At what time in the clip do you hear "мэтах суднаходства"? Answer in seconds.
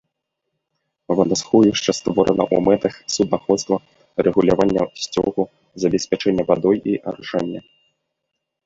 2.69-3.75